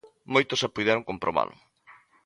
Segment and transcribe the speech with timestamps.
[0.33, 1.55] Moitos xa puideron comprobalo.